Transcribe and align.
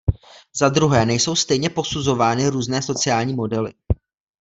Zadruhé 0.59 1.05
nejsou 1.05 1.35
stejně 1.35 1.69
posuzovány 1.69 2.47
různé 2.47 2.81
sociální 2.81 3.33
modely. 3.33 3.73